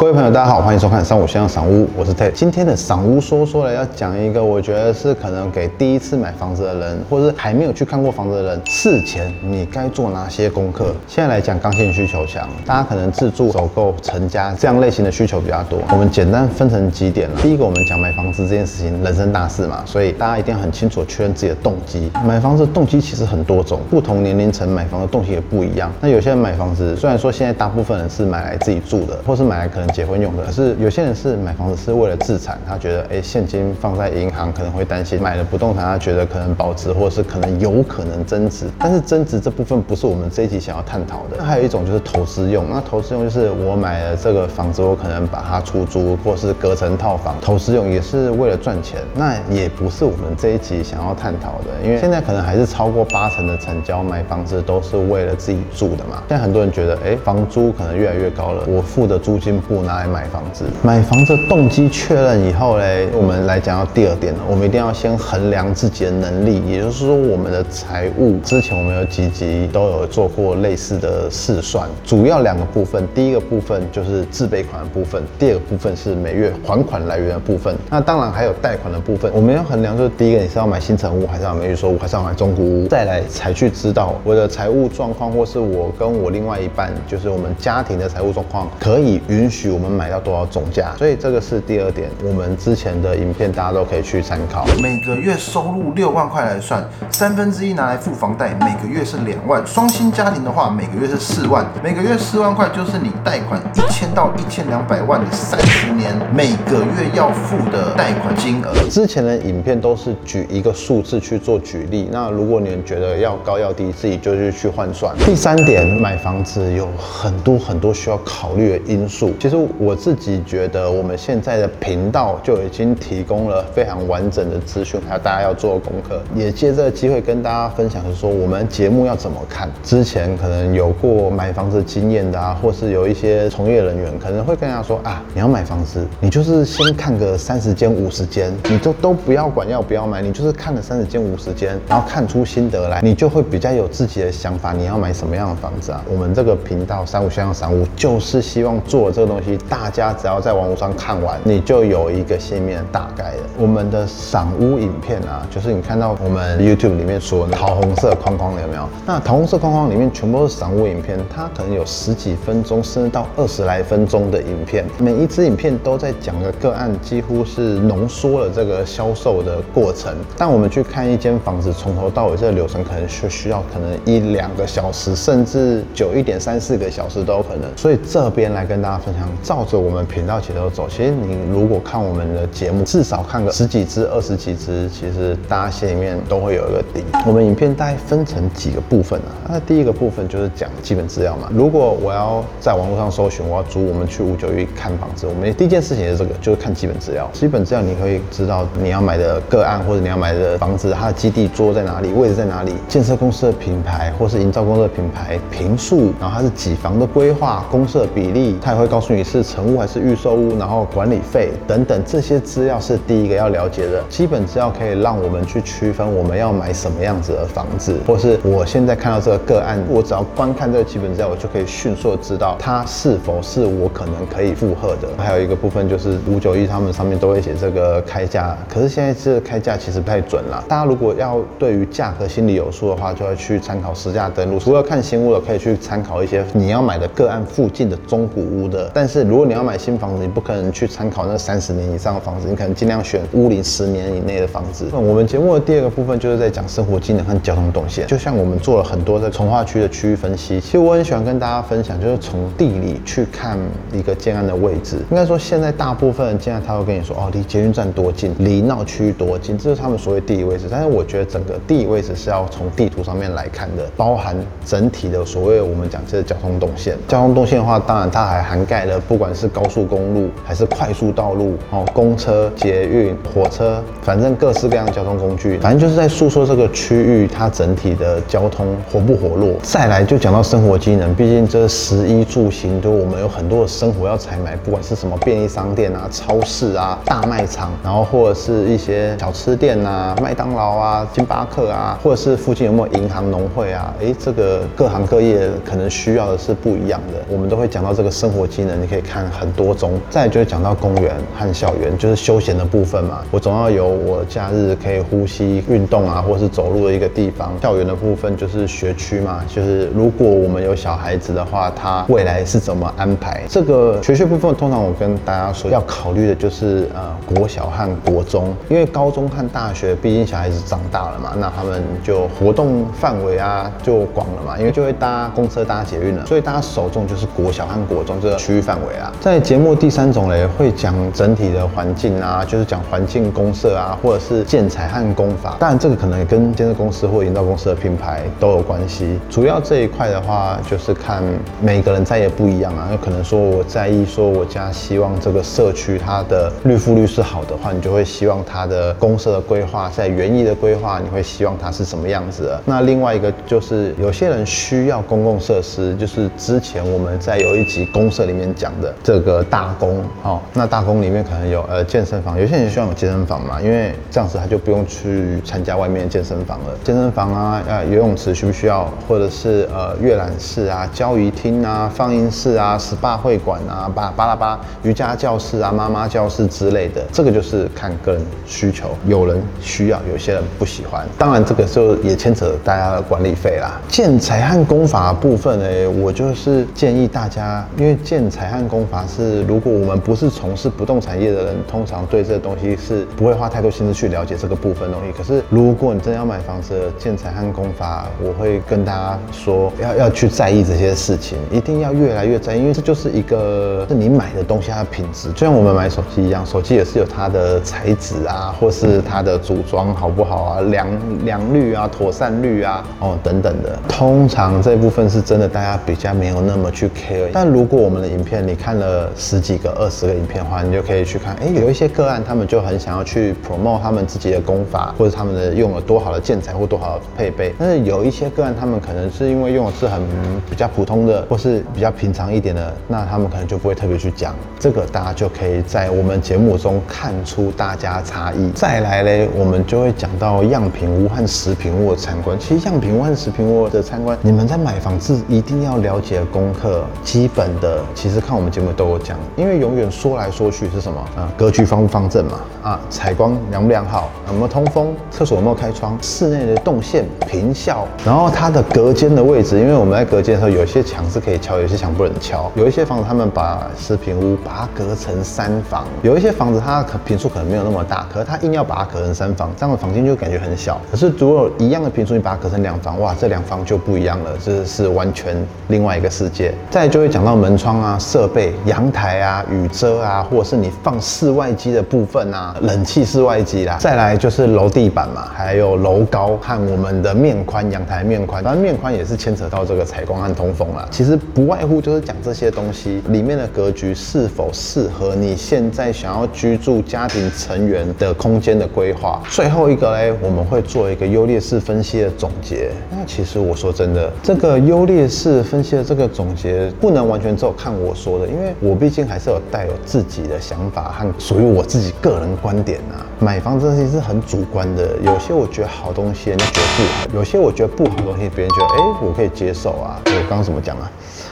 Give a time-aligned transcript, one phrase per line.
[0.00, 2.32] 各位朋友，大家好，欢迎收看三五先生赏屋，我是 Ted。
[2.32, 10.94] 今天的赏屋说说了，要讲一个我觉得是可能给第一次买房子的人，或者是还没有去看过房子的人，事前你该做哪些功课？
[11.06, 15.78] 现在来讲，刚性需求强，大家可能自住、首购、成家这样类型的需求比较多。
[15.90, 17.38] 我们简单分成几点了。
[17.42, 22.10] 第一个，我们讲买房子这件事情，人生大事嘛，所以大家一定要很清楚确认自己的动机。
[22.24, 25.92] 买房子动机其实很多种，不同年龄层买房的动机也不一样。
[26.00, 38.66] 那有些人买房子，虽然说现在大部分人是买来自己住的，或是买来可能结婚用的，可是有些人是买房子是为了自产，他觉得哎现金放在银行可能会担心，买了不动产他觉得可能保值，或是可能有可能增值。
[38.78, 41.36] 但是增值这部分不是我们这一集想要探讨的。
[41.38, 49.00] 那还有一种就是投资用，那投资用就是我买了这个房子，我可能把它出租，或是隔成套房，投资用也是为了赚钱。
[49.14, 56.22] 那也不是我们这一集想要探讨的，因为现在可能还是超过八成的成交买房子都是为了自己住的嘛。
[56.28, 68.38] 现在很多人觉得，哎，房租可能越来越高了，我付的租金不拿来买房子，买房子动机确认以后嘞，我们来讲到第二点了，我们一定要先衡量自己的能力，也就是说我们的财务。
[68.40, 77.74] 之前我们有几集都有做过类似的试算，主要两个部分，第一个部分就是自备款的部分，第二个部分是每月还款来源的部分。
[77.88, 90.94] 那当然还有贷款的部分，我们要衡量就是第一个你是要买新成屋，还是要买预售屋，还是要买中古屋，再来才去知道我的财务状况，或是我跟我另外一半，就是我们家庭的财务状况，可以允许我们买到多少总价。
[90.98, 94.66] 所以这个是第二点，我们之前的影片大家都可以去参考。
[94.82, 99.66] 每个月收入六万块来算，三分之一拿来付房贷，每个月是两万。
[99.66, 108.72] 双薪家庭的话，每个月是四万，每个月四万块就是你贷款一千到一千两百万的三十年，每个月要付的贷款金额。
[108.90, 115.14] 之前的影片都是举一个数字去做举例，那如果你们觉得要高要低，自己就是去换算。
[115.18, 119.32] 第三点，买房子有很多很多需要考虑的因素。
[119.38, 126.20] 其实我自己觉得，我们现在的频道就已经提供了非常完整的资讯，还有大家要做的功课。
[126.34, 129.68] 也借这个机会跟大家分享，是说我们节目要怎么看。
[129.82, 146.04] 之前可能有过买房子经验的啊，或是有一些从业人员可能会跟大家说啊，你要买房子，你就是先看个三十间、五十间，你就都不要管要不要买，你就是看了三十间、五十间，然后看出心得来，你就会比较有自己的想法，你要买什么样的房子啊？
[146.10, 153.42] 我们这个频道三五香香散屋就是希望做这个东西，大家只要在网络上看完，你就有一个心里面大概了。
[153.58, 158.88] 我们的赏屋影片啊，就是你看到我们 YouTube 里面说桃红色框框的有没有？
[159.06, 170.14] 那桃红色框框里面全部都是赏屋影片，它可能有十几分钟，甚至到二十来分钟的影片，每一支影片都在讲的个案，几乎是浓缩了这个销售的过程。
[170.36, 177.70] 但我们去看一间房子，从头到尾这个流程可能是需要可能一两个小时，甚至久一点三四个小时都有可能。
[177.76, 180.88] 所以这边来跟大家分享，照着我们频道节奏走。
[180.88, 187.04] 其实你如果看我们的节目，至少看个十几支、二十几支，其实大家心里面都会有一个底。
[187.26, 189.30] 我们影片大概分成几个部分啊？
[189.48, 191.48] 那第一个部分就是讲基本资料嘛。
[191.52, 197.28] 如果我要在网络上搜寻，我要租，我们去五九一看房子，我们第一件事情是这个，就是看基本资料。
[197.32, 214.02] 基本资料你可以知道你要买的个案或者你要买的房子，它的基地桌在哪里，位置在哪里，建设公司的品牌或是营造公司的品牌，平数，然后它是几房的规划，公设比例，它也会告诉你是成屋还是预售屋，然后管理费等等这些资料是第一个要了解的。
[214.08, 225.08] 基本资料可以让我们去区分我们要买什么样子的房子，或是我现在看到这个个案，我只要观看这个基本资料，我就可以迅速知道它是否是我可能可以负荷的。
[225.18, 230.64] 还有一个部分就是五九一他们上面都会写这个开价，可是现在这个开价其实不太准了。
[230.68, 234.58] 大家如果要对于价格心里有数的话，就要去参考实价登录。
[234.58, 238.90] 除了看新屋的，可以去参考一些你要买的个案附近的中古屋的。
[238.92, 244.88] 但是如果你要买新房子，你不可能去参考那三十年以上的房子，你可能尽量选屋龄十年以内的房子。
[244.92, 250.60] 那我们节目的第二个部分就是在讲生活机能和交通动线，就像我们做了很多在从化区的区域分析。
[250.60, 253.58] 其实我很喜欢跟大家分享，就是从地理去看
[253.92, 254.98] 一个建案的位置。
[255.10, 260.66] 应该说现在大部分的建案他会跟你说，哦，离捷运站多近，离闹区多近，这是他们所谓地理位置。
[260.70, 266.96] 但是我觉得整个地理位置是要从地图上面来看的，包含整体的所谓我们讲这个交通动线。
[267.08, 279.54] 交通动线的话，当然它还涵盖了不管是高速公路还是快速道路，哦，公车、捷运、火车，反正各式各样的交通工具，反正就是在诉说这个区域它整体的交通活不活络。
[279.62, 293.94] 再来就讲到生活机能，毕竟这食衣住行就我们有很多的生活要采买，不管是什么便利商店啊、超市啊、大卖场，然后或者是一些小吃店啊、麦当劳啊、星巴克啊，或者是附近有没有银行、农会啊？
[294.00, 299.92] 诶，这个各行各业可能需要的是不一样的，我们都会讲到这个生活机能，可以看很多种。
[300.10, 303.20] 再就是讲到公园和校园，就是休闲的部分嘛。
[303.30, 307.52] 我总要有我假日可以呼吸、运动啊，或是走路的一个地方。
[307.62, 313.42] 校园的部分就是学区嘛，就是如果我们有小孩子的话，他未来是怎么安排？
[313.48, 329.12] 这个学区部分，通常我跟大家说要考虑的就是呃国小和国中，因为高中和大学毕竟小孩子长大了嘛，那他们就活动范围啊就广了嘛，因为就会搭公车、搭捷运了，所以大家首重就是国小和国中这个区域范啊。
[329.20, 335.56] 在节目第三种嘞，会讲整体的环境啊，就是讲环境公社啊，或者是建材和工法。
[335.58, 339.18] 当然这个可能跟建设公司或营造公司的品牌都有关系。
[339.28, 341.22] 主要这一块的话，就是看
[341.60, 352.62] 每个人在意不一样啊，有可能说我在意说我家希望这个社区它的绿覆率是好的话，你就会希望它的公社的规划在园艺的规划，你会希望它是什么样子的。
[352.64, 366.66] 那另外一个就是有些人需要公共设施，就是之前我们在有一集公社里面讲的这个大宫哦，那大宫里面可能有呃健身房，有些人希望有健身房嘛，因为这样子他就不用去参加外面健身房了。
[366.84, 381.06] 健身房啊，呃游泳池需不需要，或者是呃阅览室啊、交谊厅啊、放映室啊、SPA 会馆啊、巴巴拉巴瑜伽教室啊、妈妈教室之类的，这个就是看个人需求，有人需要，有些人不喜欢。
[381.18, 383.80] 当然这个就也牵扯大家的管理费啦。
[383.88, 395.12] 建材和工法部分呢，我就是建议大家，因为建材和工法是如果我们不是从事不动产业的人，通常对这个东西是不会花太多心思去了解这个部分东西。
[395.16, 410.86] 可是如果你真的要买房子，建材和工法，我会跟大家说，要要去在意这些事情，一定要越来越在意，因为这就是一个是你买的东西它的品质，就像我们买手机一样，手机也是有它的材质啊，或是它的组装好不好啊，良
[411.24, 413.78] 良率啊，妥善率啊，哦等等的。
[413.88, 417.28] 通常这部分是真的，大家比较没有那么去 care。
[417.32, 427.54] 但如果我们的影片你看了十几个、二十个影片的话，你就可以去看，哎，有一些个案他们就很想要去 promote 他们自己的功法，或者他们的用了多好的建材或多好的配备。
[427.58, 430.00] 但是有一些个案，他们可能是因为用的是很
[430.48, 434.34] 比较普通的，或是比较平常一点的，那他们可能就不会特别去讲。
[434.58, 438.50] 这个大家就可以在我们节目中看出大家差异。
[438.50, 442.38] 再来嘞，我们就会讲到样品屋和食品屋的参观。
[442.38, 451.28] 其实样品屋和食品屋的参观，你们在买房子一定要了解功课，基本的其实看我们节目都有讲，因为永远说来说去是什么啊？
[451.36, 452.38] 格局方不方正嘛？
[452.62, 454.08] 啊，采光良不良好？
[454.28, 454.94] 有没有通风？
[455.10, 455.98] 厕所有没有开窗？
[456.00, 462.48] 室内的动线、平效，然后它的隔间的位置，因为我们在隔间的时候，有些墙是可以敲，有些墙不能敲。
[462.54, 470.80] 有一些房子他们把食品屋把它隔成三房，有一些房子它可平数可能没有那么大，可是它硬要把它隔成三房，这样的房间就感觉很小。
[470.88, 475.36] 可是如果一样的平数，你把它隔成两房，哇，这两房就不一样了，这是完全
[475.66, 476.54] 另外一个世界。
[476.70, 483.78] 再就会讲到门窗啊、设设备、阳台啊、雨遮啊，或者是你放室外机的部分啊、冷气室外机啦。
[483.80, 490.86] 再来就是楼地板嘛，还有楼高和我们的面宽，阳台面宽，当然面宽也是牵扯到这个采光和通风啦。
[490.90, 499.22] 其实不外乎就是讲这些东西里面的格局是否适合你现在想要居住家庭成员的空间的规划。
[499.30, 502.70] 最后一个嘞，我们会做一个优劣势分析的总结。
[502.90, 513.06] 那其实我说真的，这个优劣势分析的这个总结不能完全只有看我说因为我毕竟还是有带有自己的想法和属于我自己个人观点啊。
[513.18, 520.00] 买房这东西是很主观的，有些我觉得好东西，人家觉得不好；有些我觉得不好的东西，别人觉得哎，我可以接受啊。
[520.06, 520.90] 我刚刚怎么讲啊？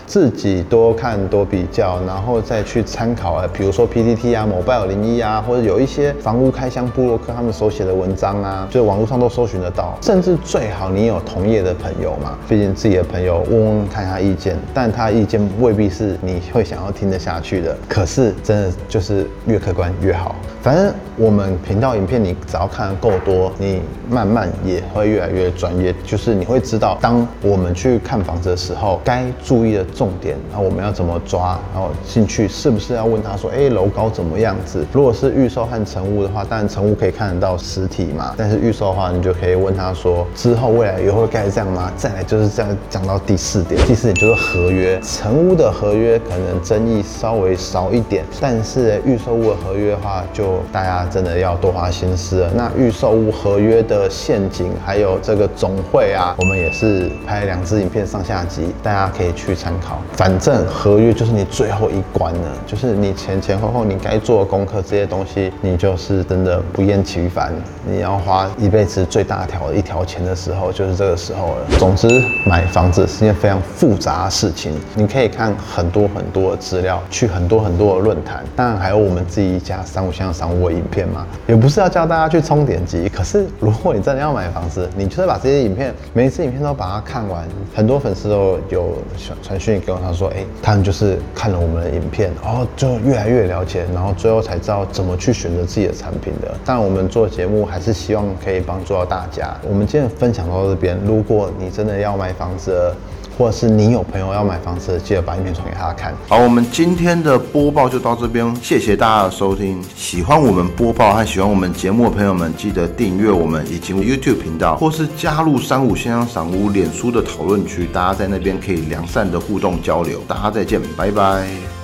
[0.09, 9.99] 自己多看多比较，然后再去参考啊，比如说 PPT 啊、某拜尔零一啊，或者有一些房屋开箱部落客他们手写的文章啊，就网络上都搜寻得到。
[10.01, 17.77] 甚至最好你有同业的朋友嘛，毕竟自己的朋友问问看他意见，但他意见未必是你会想要听得下去的。
[17.87, 20.35] 可是真的就是越客观越好。
[20.63, 25.95] 反正我们频道影片，你只要看得够多，你慢慢也会越来越专业。
[26.05, 34.87] 就是你会知道，当我们去看房子的时候，该注意的重点，然后我们要怎么抓，然后进去是不是要问他说，哎，楼高怎么样子？
[34.93, 41.93] 如果是预售和成屋的话，当然成屋可以看得到实体嘛，但是预售的话，你就可以问他说，之后未来也会盖这样吗？
[41.97, 50.59] 再来就是这样讲到第四点，第四点就是合约，成屋的合约可能争议稍微少一点，但是预售屋的合约的话就。
[50.71, 52.51] 大家真的要多花心思了。
[52.55, 59.88] 那预售屋合约的陷阱，还有这个总会啊，我们也是拍两支影片上下集，大家可以去参考。
[60.13, 67.53] 反正合约就是你最后一关了，就是你前前后后你该做的功课这些东西，你就是真的不厌其烦。
[67.89, 71.79] 你要花一辈子最大条的一条钱的时候，就是这个时候了。
[71.79, 72.09] 总之，
[72.45, 87.39] 买房子是件非常复杂的事情，你可以看很多很多的资料，去很多很多的论坛，当然还有我们自己一家三五香商务的影片嘛，也不是要教大家去冲点击，可是如果你真的要买房子，你就是把这些影片，每一次影片都把它看完。
[87.75, 96.55] 很多粉丝都有传传讯给我，他说，哎，他们就是看了我们的影片，然后就越来越了解，然后最后才知道怎么去选择自己的产品的。
[96.65, 99.57] 但我们做节目还是希望可以帮助到大家。
[99.69, 102.93] 我们今天分享到这边，如果你真的要买房子，
[103.39, 106.13] 或者是你有朋友要买房子，记得把影片传给他看。
[106.27, 109.81] 好，我们今天的播报就到这边，谢谢大家的收听。
[109.95, 120.21] 喜欢我们播报和喜欢我们节目的朋友们，记得订阅我们以及 YouTube 频道，或是加入三五先生赏屋脸书的讨论区，大家在那边可以良善的互动交流。
[120.27, 121.78] 大家再见，拜拜。